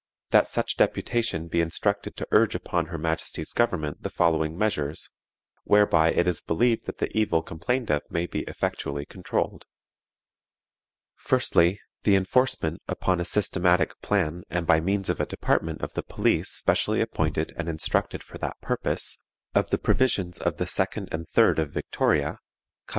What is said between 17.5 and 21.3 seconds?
and instructed for that purpose, of the provisions of the 2d and